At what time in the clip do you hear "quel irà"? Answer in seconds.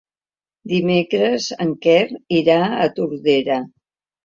1.85-2.59